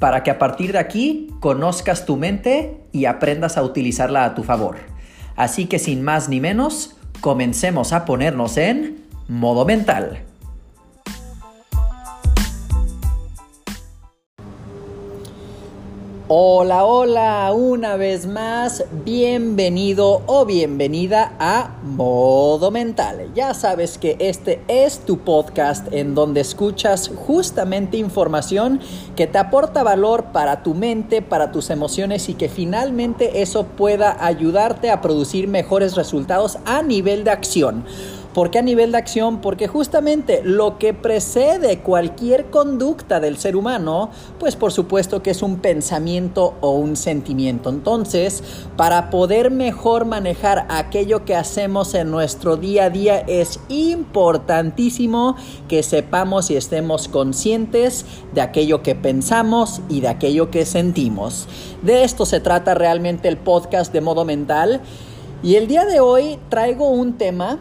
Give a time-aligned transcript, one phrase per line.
[0.00, 4.42] para que a partir de aquí conozcas tu mente y aprendas a utilizarla a tu
[4.42, 4.78] favor.
[5.36, 10.24] Así que sin más ni menos, comencemos a ponernos en modo mental.
[16.32, 23.32] Hola, hola, una vez más, bienvenido o bienvenida a Modo Mental.
[23.34, 28.78] Ya sabes que este es tu podcast en donde escuchas justamente información
[29.16, 34.24] que te aporta valor para tu mente, para tus emociones y que finalmente eso pueda
[34.24, 37.84] ayudarte a producir mejores resultados a nivel de acción.
[38.34, 39.40] ¿Por qué a nivel de acción?
[39.40, 45.42] Porque justamente lo que precede cualquier conducta del ser humano, pues por supuesto que es
[45.42, 47.70] un pensamiento o un sentimiento.
[47.70, 48.44] Entonces,
[48.76, 55.34] para poder mejor manejar aquello que hacemos en nuestro día a día, es importantísimo
[55.66, 61.48] que sepamos y estemos conscientes de aquello que pensamos y de aquello que sentimos.
[61.82, 64.82] De esto se trata realmente el podcast de modo mental.
[65.42, 67.58] Y el día de hoy traigo un tema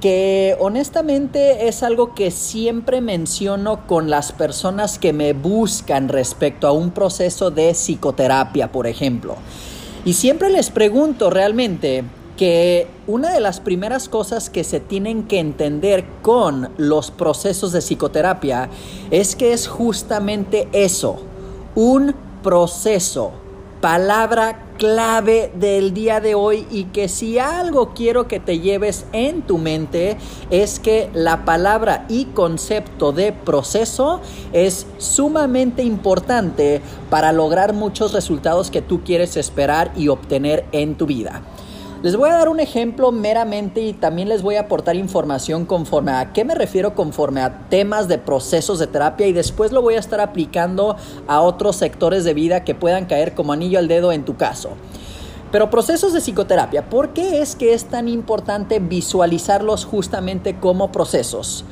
[0.00, 6.72] que honestamente es algo que siempre menciono con las personas que me buscan respecto a
[6.72, 9.36] un proceso de psicoterapia, por ejemplo.
[10.04, 12.04] Y siempre les pregunto realmente
[12.36, 17.80] que una de las primeras cosas que se tienen que entender con los procesos de
[17.80, 18.68] psicoterapia
[19.10, 21.16] es que es justamente eso,
[21.74, 23.43] un proceso
[23.84, 29.42] palabra clave del día de hoy y que si algo quiero que te lleves en
[29.42, 30.16] tu mente
[30.48, 34.22] es que la palabra y concepto de proceso
[34.54, 36.80] es sumamente importante
[37.10, 41.42] para lograr muchos resultados que tú quieres esperar y obtener en tu vida.
[42.04, 46.12] Les voy a dar un ejemplo meramente y también les voy a aportar información conforme
[46.12, 49.94] a qué me refiero conforme a temas de procesos de terapia y después lo voy
[49.94, 54.12] a estar aplicando a otros sectores de vida que puedan caer como anillo al dedo
[54.12, 54.72] en tu caso.
[55.50, 61.64] Pero procesos de psicoterapia, ¿por qué es que es tan importante visualizarlos justamente como procesos?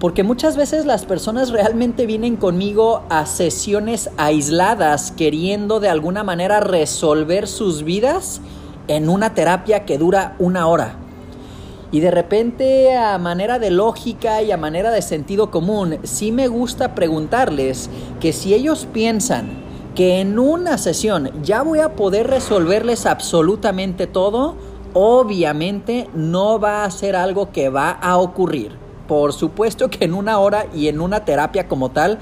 [0.00, 6.60] Porque muchas veces las personas realmente vienen conmigo a sesiones aisladas queriendo de alguna manera
[6.60, 8.40] resolver sus vidas
[8.88, 10.96] en una terapia que dura una hora.
[11.90, 16.48] Y de repente, a manera de lógica y a manera de sentido común, sí me
[16.48, 17.88] gusta preguntarles
[18.20, 19.62] que si ellos piensan
[19.94, 24.56] que en una sesión ya voy a poder resolverles absolutamente todo,
[24.92, 28.83] obviamente no va a ser algo que va a ocurrir.
[29.08, 32.18] Por supuesto que en una hora y en una terapia como tal,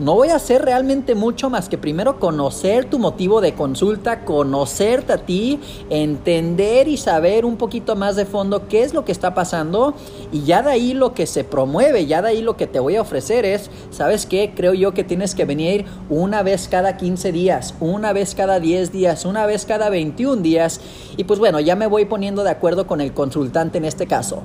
[0.00, 5.12] no voy a hacer realmente mucho más que primero conocer tu motivo de consulta, conocerte
[5.12, 9.34] a ti, entender y saber un poquito más de fondo qué es lo que está
[9.34, 9.94] pasando
[10.32, 12.96] y ya de ahí lo que se promueve, ya de ahí lo que te voy
[12.96, 14.52] a ofrecer es, ¿sabes qué?
[14.56, 18.90] Creo yo que tienes que venir una vez cada 15 días, una vez cada 10
[18.90, 20.80] días, una vez cada 21 días
[21.16, 24.42] y pues bueno, ya me voy poniendo de acuerdo con el consultante en este caso.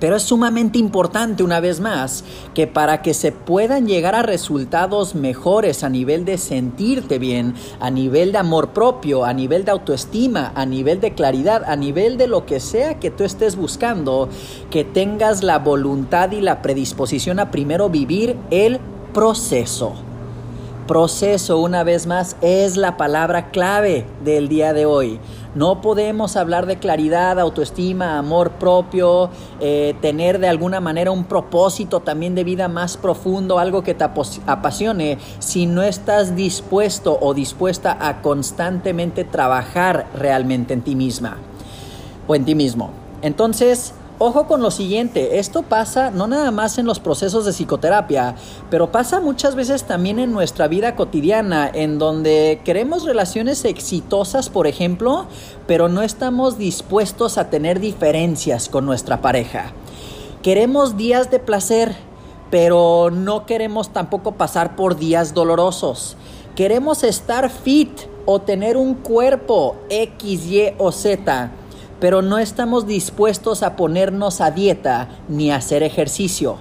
[0.00, 5.14] Pero es sumamente importante, una vez más, que para que se puedan llegar a resultados
[5.14, 10.52] mejores a nivel de sentirte bien, a nivel de amor propio, a nivel de autoestima,
[10.54, 14.28] a nivel de claridad, a nivel de lo que sea que tú estés buscando,
[14.70, 18.78] que tengas la voluntad y la predisposición a primero vivir el
[19.12, 19.94] proceso.
[20.86, 25.20] Proceso, una vez más, es la palabra clave del día de hoy.
[25.54, 32.00] No podemos hablar de claridad, autoestima, amor propio, eh, tener de alguna manera un propósito
[32.00, 37.96] también de vida más profundo, algo que te apasione, si no estás dispuesto o dispuesta
[38.00, 41.38] a constantemente trabajar realmente en ti misma
[42.26, 42.90] o en ti mismo.
[43.22, 48.34] Entonces, Ojo con lo siguiente, esto pasa no nada más en los procesos de psicoterapia,
[48.68, 54.66] pero pasa muchas veces también en nuestra vida cotidiana, en donde queremos relaciones exitosas, por
[54.66, 55.26] ejemplo,
[55.68, 59.70] pero no estamos dispuestos a tener diferencias con nuestra pareja.
[60.42, 61.94] Queremos días de placer,
[62.50, 66.16] pero no queremos tampoco pasar por días dolorosos.
[66.56, 67.92] Queremos estar fit
[68.26, 71.52] o tener un cuerpo X, Y o Z
[72.00, 76.56] pero no estamos dispuestos a ponernos a dieta ni a hacer ejercicio.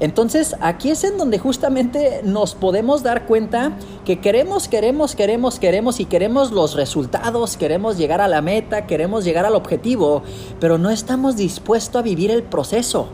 [0.00, 3.72] Entonces aquí es en donde justamente nos podemos dar cuenta
[4.04, 9.24] que queremos, queremos, queremos, queremos y queremos los resultados, queremos llegar a la meta, queremos
[9.24, 10.22] llegar al objetivo,
[10.58, 13.08] pero no estamos dispuestos a vivir el proceso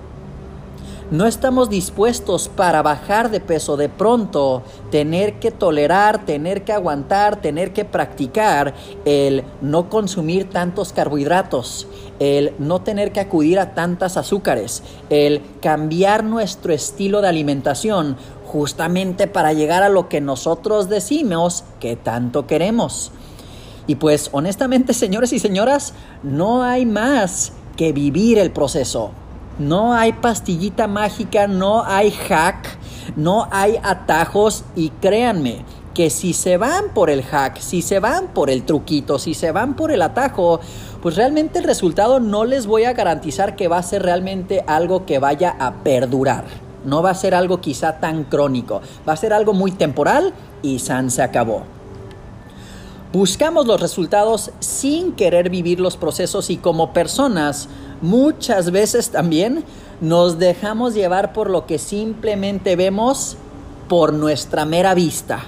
[1.10, 7.40] no estamos dispuestos para bajar de peso de pronto, tener que tolerar, tener que aguantar,
[7.40, 8.74] tener que practicar
[9.04, 11.88] el no consumir tantos carbohidratos,
[12.20, 18.16] el no tener que acudir a tantas azúcares, el cambiar nuestro estilo de alimentación
[18.46, 23.10] justamente para llegar a lo que nosotros decimos que tanto queremos.
[23.88, 25.92] Y pues honestamente, señores y señoras,
[26.22, 29.10] no hay más que vivir el proceso.
[29.60, 32.66] No hay pastillita mágica, no hay hack,
[33.14, 38.28] no hay atajos y créanme que si se van por el hack, si se van
[38.28, 40.60] por el truquito, si se van por el atajo,
[41.02, 45.04] pues realmente el resultado no les voy a garantizar que va a ser realmente algo
[45.04, 46.44] que vaya a perdurar.
[46.86, 50.32] No va a ser algo quizá tan crónico, va a ser algo muy temporal
[50.62, 51.64] y San se acabó.
[53.12, 57.68] Buscamos los resultados sin querer vivir los procesos y como personas
[58.02, 59.64] muchas veces también
[60.00, 63.36] nos dejamos llevar por lo que simplemente vemos
[63.88, 65.42] por nuestra mera vista.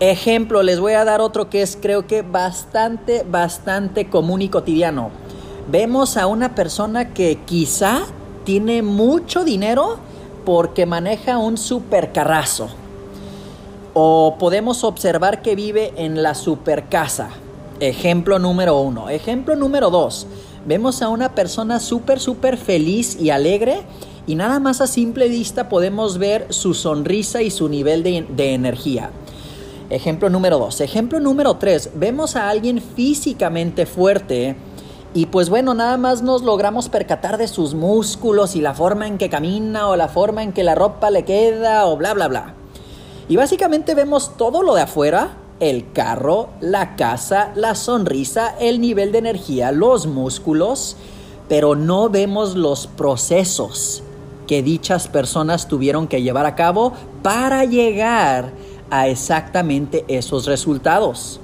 [0.00, 5.10] Ejemplo, les voy a dar otro que es creo que bastante, bastante común y cotidiano.
[5.70, 8.02] Vemos a una persona que quizá
[8.44, 9.98] tiene mucho dinero
[10.44, 12.68] porque maneja un supercarrazo.
[13.92, 17.28] O podemos observar que vive en la supercasa.
[17.78, 19.10] Ejemplo número uno.
[19.10, 20.26] Ejemplo número dos
[20.66, 23.82] vemos a una persona súper, súper feliz y alegre
[24.26, 29.10] y nada más a simple vista podemos ver su sonrisa y su nivel de, energía.
[29.88, 30.80] Ejemplo número dos.
[30.80, 31.90] Ejemplo número tres.
[31.94, 34.54] Vemos a alguien físicamente fuerte
[35.14, 39.18] y pues bueno, nada más nos logramos percatar de sus músculos y la forma en
[39.18, 42.54] que camina o la forma en que la ropa le queda o bla, bla, bla.
[43.28, 49.12] Y básicamente vemos todo lo de afuera el carro, la casa, la sonrisa, el nivel
[49.12, 50.96] de energía, los músculos,
[51.48, 54.02] pero no vemos los procesos
[54.46, 56.92] que dichas personas tuvieron que llevar a cabo
[57.22, 58.50] para llegar
[58.90, 61.40] a exactamente esos resultados.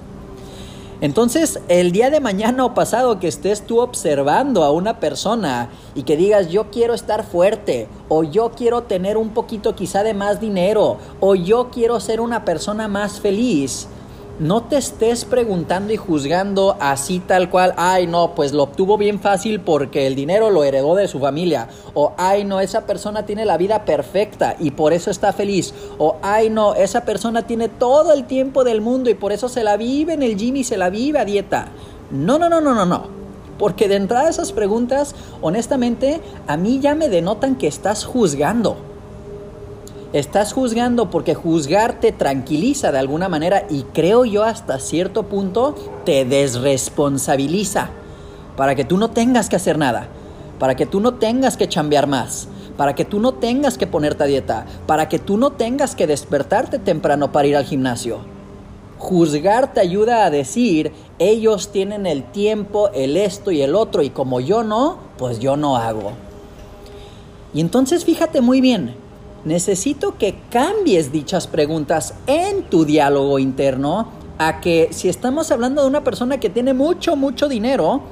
[1.02, 6.04] Entonces, el día de mañana o pasado que estés tú observando a una persona y
[6.04, 10.40] que digas yo quiero estar fuerte o yo quiero tener un poquito quizá de más
[10.40, 13.88] dinero o yo quiero ser una persona más feliz,
[14.38, 19.20] no te estés preguntando y juzgando así tal cual, ay no, pues lo obtuvo bien
[19.20, 23.44] fácil porque el dinero lo heredó de su familia, o ay no, esa persona tiene
[23.44, 28.12] la vida perfecta y por eso está feliz, o ay no, esa persona tiene todo
[28.12, 30.76] el tiempo del mundo y por eso se la vive en el gym y se
[30.76, 31.68] la vive a dieta.
[32.10, 33.16] No, no, no, no, no, no.
[33.58, 38.76] Porque de entrada esas preguntas, honestamente, a mí ya me denotan que estás juzgando.
[40.16, 45.74] Estás juzgando porque juzgar te tranquiliza de alguna manera y creo yo hasta cierto punto
[46.06, 47.90] te desresponsabiliza
[48.56, 50.08] para que tú no tengas que hacer nada,
[50.58, 52.48] para que tú no tengas que chambear más,
[52.78, 56.06] para que tú no tengas que ponerte a dieta, para que tú no tengas que
[56.06, 58.20] despertarte temprano para ir al gimnasio.
[58.96, 64.08] Juzgar te ayuda a decir, ellos tienen el tiempo, el esto y el otro, y
[64.08, 66.12] como yo no, pues yo no hago.
[67.52, 69.04] Y entonces fíjate muy bien,
[69.46, 75.88] necesito que cambies dichas preguntas en tu diálogo interno a que si estamos hablando de
[75.88, 78.02] una persona que tiene mucho, mucho dinero,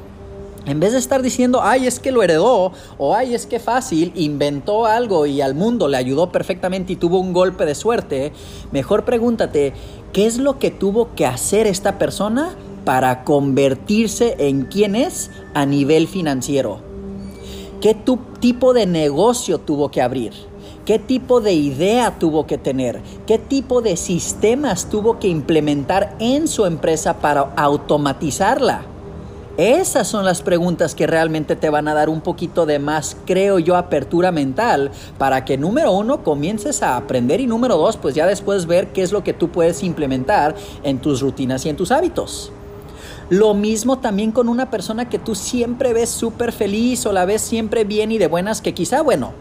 [0.64, 4.12] en vez de estar diciendo, ay, es que lo heredó, o ay, es que fácil,
[4.14, 8.32] inventó algo y al mundo le ayudó perfectamente y tuvo un golpe de suerte,
[8.70, 9.74] mejor pregúntate,
[10.12, 15.66] ¿qué es lo que tuvo que hacer esta persona para convertirse en quien es a
[15.66, 16.78] nivel financiero?
[17.80, 17.94] ¿Qué
[18.38, 20.53] tipo de negocio tuvo que abrir?
[20.84, 26.48] Qué tipo de idea tuvo que tener, qué tipo de sistemas tuvo que implementar en
[26.48, 28.86] su empresa para automatizarla.
[29.56, 33.60] Esas son las preguntas que realmente te van a dar un poquito de más, creo
[33.60, 38.26] yo, apertura mental para que número uno comiences a aprender y número dos, pues ya
[38.26, 41.92] después ver qué es lo que tú puedes implementar en tus rutinas y en tus
[41.92, 42.50] hábitos.
[43.30, 47.40] Lo mismo también con una persona que tú siempre ves súper feliz o la ves
[47.40, 49.32] siempre bien y de buenas, que quizá, bueno,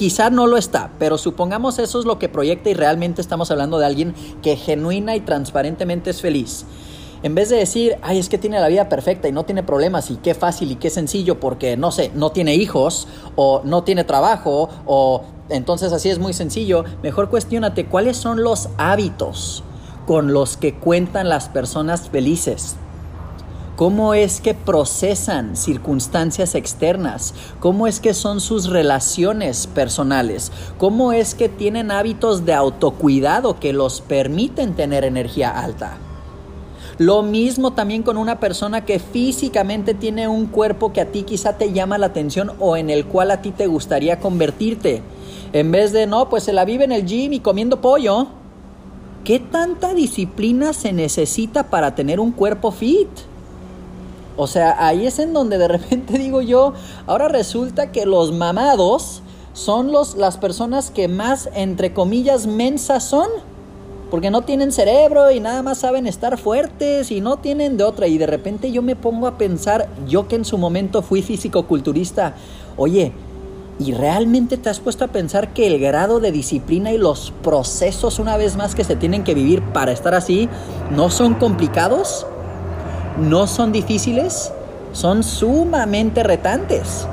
[0.00, 3.78] Quizá no lo está, pero supongamos eso es lo que proyecta y realmente estamos hablando
[3.78, 6.64] de alguien que genuina y transparentemente es feliz.
[7.22, 10.10] En vez de decir, ay, es que tiene la vida perfecta y no tiene problemas
[10.10, 14.04] y qué fácil y qué sencillo porque, no sé, no tiene hijos o no tiene
[14.04, 19.62] trabajo o entonces así es muy sencillo, mejor cuestionate cuáles son los hábitos
[20.06, 22.76] con los que cuentan las personas felices.
[23.80, 31.34] Cómo es que procesan circunstancias externas, cómo es que son sus relaciones personales, cómo es
[31.34, 35.96] que tienen hábitos de autocuidado que los permiten tener energía alta.
[36.98, 41.56] Lo mismo también con una persona que físicamente tiene un cuerpo que a ti quizá
[41.56, 45.00] te llama la atención o en el cual a ti te gustaría convertirte.
[45.54, 48.26] En vez de, no, pues se la vive en el gym y comiendo pollo.
[49.24, 53.08] ¿Qué tanta disciplina se necesita para tener un cuerpo fit?
[54.40, 56.72] O sea, ahí es en donde de repente digo yo,
[57.06, 59.20] ahora resulta que los mamados
[59.52, 63.28] son los, las personas que más, entre comillas, mensas son
[64.10, 68.06] porque no tienen cerebro y nada más saben estar fuertes y no tienen de otra.
[68.06, 72.34] Y de repente yo me pongo a pensar, yo que en su momento fui físico-culturista,
[72.78, 73.12] oye,
[73.78, 78.18] ¿y realmente te has puesto a pensar que el grado de disciplina y los procesos
[78.18, 80.48] una vez más que se tienen que vivir para estar así
[80.90, 82.26] no son complicados?
[83.20, 84.50] ¿No son difíciles?
[84.92, 87.06] Son sumamente retantes.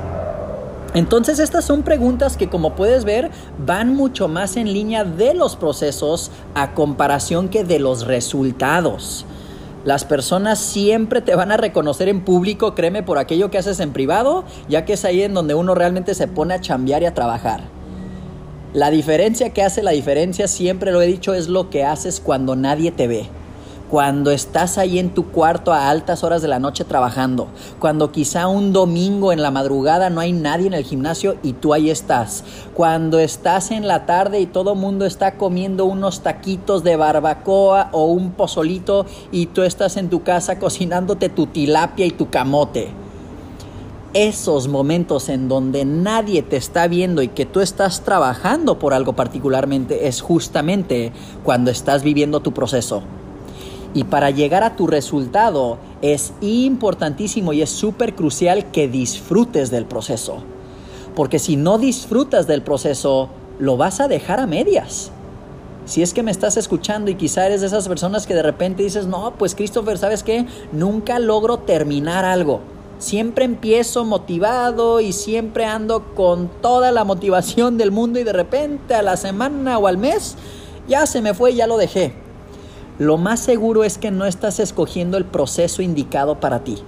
[0.94, 5.56] Entonces estas son preguntas que como puedes ver van mucho más en línea de los
[5.56, 9.26] procesos a comparación que de los resultados.
[9.84, 13.92] Las personas siempre te van a reconocer en público, créeme, por aquello que haces en
[13.92, 17.14] privado, ya que es ahí en donde uno realmente se pone a chambear y a
[17.14, 17.60] trabajar.
[18.72, 22.56] La diferencia que hace la diferencia, siempre lo he dicho, es lo que haces cuando
[22.56, 23.28] nadie te ve
[23.88, 28.46] cuando estás ahí en tu cuarto a altas horas de la noche trabajando, cuando quizá
[28.46, 32.44] un domingo en la madrugada no hay nadie en el gimnasio y tú ahí estás,
[32.74, 38.04] cuando estás en la tarde y todo mundo está comiendo unos taquitos de barbacoa o
[38.06, 42.90] un pozolito y tú estás en tu casa cocinándote tu tilapia y tu camote.
[44.14, 49.14] Esos momentos en donde nadie te está viendo y que tú estás trabajando por algo
[49.14, 51.12] particularmente es justamente
[51.44, 53.02] cuando estás viviendo tu proceso
[53.94, 59.86] y para llegar a tu resultado es importantísimo y es súper crucial que disfrutes del
[59.86, 60.42] proceso.
[61.14, 63.28] Porque si no disfrutas del proceso,
[63.58, 65.10] lo vas a dejar a medias.
[65.86, 68.82] Si es que me estás escuchando y quizá eres de esas personas que de repente
[68.82, 70.46] dices, no, pues Christopher, ¿sabes qué?
[70.70, 72.60] Nunca logro terminar algo.
[72.98, 78.94] Siempre empiezo motivado y siempre ando con toda la motivación del mundo y de repente
[78.94, 80.36] a la semana o al mes
[80.88, 82.27] ya se me fue y ya lo dejé
[82.98, 86.78] lo más seguro es que no estás escogiendo el proceso indicado para ti.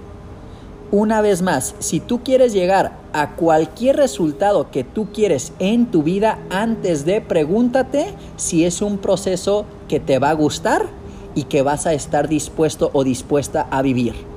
[0.91, 6.03] Una vez más, si tú quieres llegar a cualquier resultado que tú quieres en tu
[6.03, 10.85] vida, antes de pregúntate si es un proceso que te va a gustar
[11.33, 14.30] y que vas a estar dispuesto o dispuesta a vivir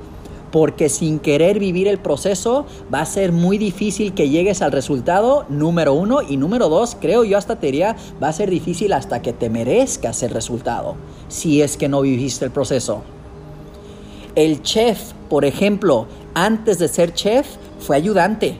[0.55, 5.45] porque sin querer vivir el proceso va a ser muy difícil que llegues al resultado
[5.49, 9.21] número uno y número dos, creo yo hasta te diría, va a ser difícil hasta
[9.21, 10.95] que te merezcas el resultado,
[11.27, 13.01] si es que no viviste el proceso.
[14.35, 17.45] El chef, por ejemplo, antes de ser chef,
[17.79, 18.57] fue ayudante.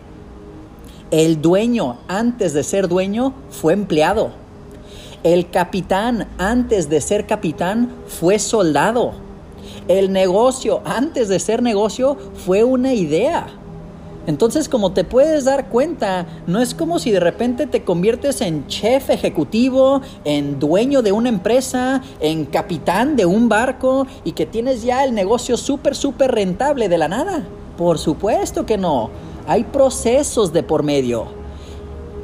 [1.12, 4.32] El dueño, antes de ser dueño, fue empleado.
[5.24, 9.25] El capitán, antes de ser capitán, fue soldado.
[9.88, 13.48] El negocio, antes de ser negocio, fue una idea.
[14.28, 18.66] Entonces, como te puedes dar cuenta, no es como si de repente te conviertes en
[18.68, 24.82] chef ejecutivo, en dueño de una empresa, en capitán de un barco y que tienes
[24.82, 27.46] ya el negocio súper, súper rentable de la nada.
[27.78, 29.12] Por supuesto que no.
[29.48, 31.28] Hay procesos de por medio.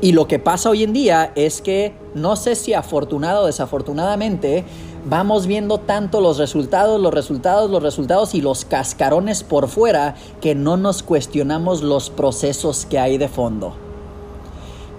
[0.02, 4.66] Y lo que pasa hoy en día es que, no sé si afortunado o desafortunadamente,
[5.06, 10.56] vamos viendo tanto los resultados, los resultados, los resultados y los cascarones por fuera que
[10.56, 13.74] no nos cuestionamos los procesos que hay de fondo.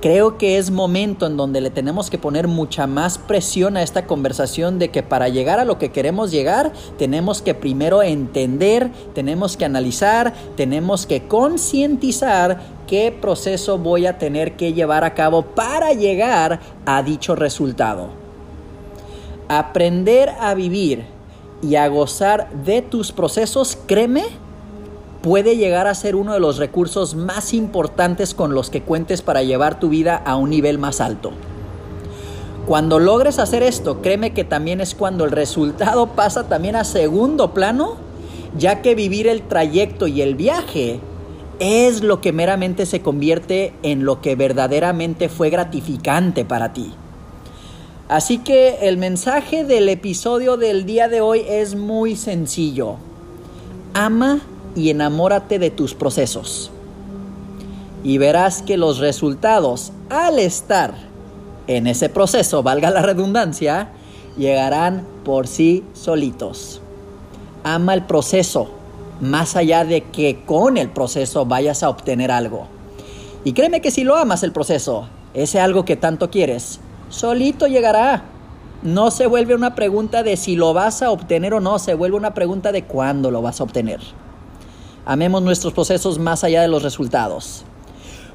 [0.02, 4.04] Creo que es momento en donde le tenemos que poner mucha más presión a esta
[4.04, 9.56] conversación de que para llegar a lo que queremos llegar tenemos que primero entender, tenemos
[9.56, 15.92] que analizar, tenemos que concientizar qué proceso voy a tener que llevar a cabo para
[15.92, 18.21] llegar a dicho resultado.
[19.54, 21.04] Aprender a vivir
[21.60, 24.24] y a gozar de tus procesos, créeme,
[25.20, 29.42] puede llegar a ser uno de los recursos más importantes con los que cuentes para
[29.42, 31.32] llevar tu vida a un nivel más alto.
[32.64, 37.52] Cuando logres hacer esto, créeme que también es cuando el resultado pasa también a segundo
[37.52, 37.96] plano,
[38.56, 40.98] ya que vivir el trayecto y el viaje
[41.58, 46.94] es lo que meramente se convierte en lo que verdaderamente fue gratificante para ti.
[48.12, 52.96] Así que el mensaje del episodio del día de hoy es muy sencillo.
[53.94, 54.42] Ama
[54.76, 56.70] y enamórate de tus procesos.
[58.04, 60.92] Y verás que los resultados, al estar
[61.68, 63.92] en ese proceso, valga la redundancia,
[64.36, 66.82] llegarán por sí solitos.
[67.64, 68.68] Ama el proceso,
[69.22, 72.66] más allá de que con el proceso vayas a obtener algo.
[73.42, 76.78] Y créeme que si lo amas el proceso, ese algo que tanto quieres,
[77.12, 78.24] solito llegará.
[78.82, 82.16] No se vuelve una pregunta de si lo vas a obtener o no, se vuelve
[82.16, 84.00] una pregunta de cuándo lo vas a obtener.
[85.04, 87.64] Amemos nuestros procesos más allá de los resultados.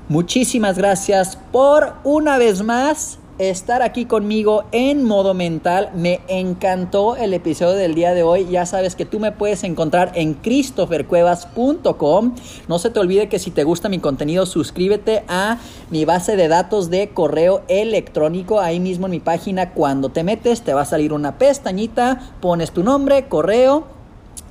[0.08, 5.92] Muchísimas gracias por una vez más estar aquí conmigo en modo mental.
[5.96, 8.48] Me encantó el episodio del día de hoy.
[8.50, 12.36] Ya sabes que tú me puedes encontrar en christophercuevas.com.
[12.68, 16.48] No se te olvide que si te gusta mi contenido, suscríbete a mi base de
[16.48, 18.60] datos de correo electrónico.
[18.60, 22.72] Ahí mismo en mi página, cuando te metes, te va a salir una pestañita, pones
[22.72, 23.97] tu nombre, correo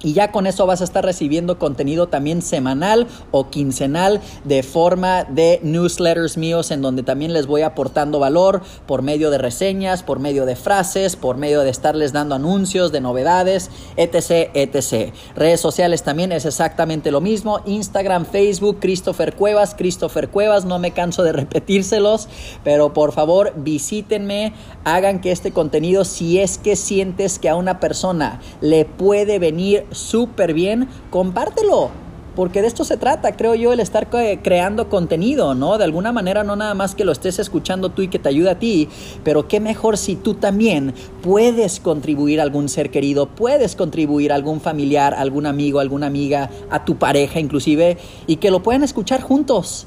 [0.03, 5.25] y ya con eso vas a estar recibiendo contenido también semanal o quincenal de forma
[5.25, 10.19] de newsletters míos en donde también les voy aportando valor por medio de reseñas, por
[10.19, 15.13] medio de frases, por medio de estarles dando anuncios de novedades, etc, etc.
[15.35, 17.61] Redes sociales también es exactamente lo mismo.
[17.65, 22.29] Instagram, Facebook, Christopher Cuevas, Christopher Cuevas, no me canso de repetírselos,
[22.63, 24.53] pero por favor visítenme,
[24.85, 29.76] hagan que este contenido, si es que sientes que a una persona le puede venir
[29.91, 31.91] súper bien, compártelo.
[32.35, 35.79] Porque de esto se trata, creo yo, el estar creando contenido, ¿no?
[35.79, 38.51] De alguna manera, no nada más que lo estés escuchando tú y que te ayude
[38.51, 38.91] a ti,
[39.25, 40.93] pero qué mejor si tú también
[41.23, 46.51] puedes contribuir a algún ser querido, puedes contribuir a algún familiar, algún amigo, alguna amiga,
[46.69, 49.87] a tu pareja inclusive, y que lo puedan escuchar juntos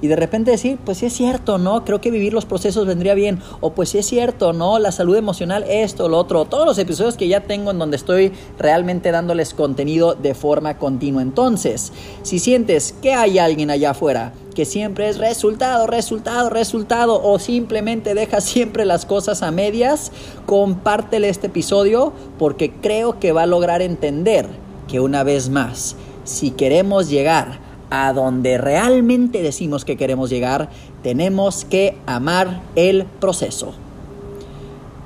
[0.00, 1.84] y de repente decir, pues sí es cierto, ¿no?
[1.84, 3.40] Creo que vivir los procesos vendría bien.
[3.60, 4.78] O pues sí es cierto, ¿no?
[4.78, 6.44] La salud emocional, esto, lo otro.
[6.44, 11.22] Todos los episodios que ya tengo en donde estoy realmente dándoles contenido de forma continua.
[11.22, 17.38] Entonces, si sientes que hay alguien allá afuera que siempre es resultado, resultado, resultado, o
[17.38, 20.10] simplemente deja siempre las cosas a medias,
[20.46, 24.48] compártele este episodio porque creo que va a lograr entender
[24.88, 30.70] que una vez más, si queremos llegar a donde realmente decimos que queremos llegar,
[31.02, 33.74] tenemos que amar el proceso.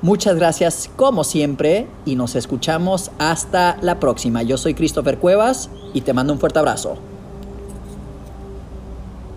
[0.01, 4.43] Muchas gracias como siempre y nos escuchamos hasta la próxima.
[4.43, 6.97] Yo soy Christopher Cuevas y te mando un fuerte abrazo.